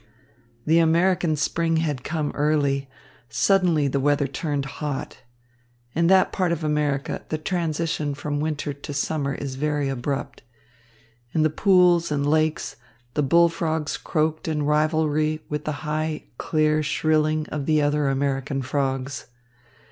[0.65, 2.89] The American spring had come early.
[3.29, 5.19] Suddenly the weather turned hot.
[5.93, 10.41] In that part of America the transition from winter to summer is very abrupt.
[11.35, 12.77] In the pools and lakes,
[13.13, 19.27] the bullfrogs croaked in rivalry with the high, clear shrilling of the other American frogs.